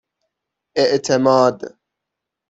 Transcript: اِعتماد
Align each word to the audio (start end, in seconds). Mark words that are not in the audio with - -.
اِعتماد 0.77 1.75